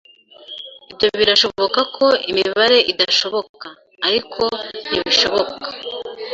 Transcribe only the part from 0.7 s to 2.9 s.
Ibyo birashoboka ko imibare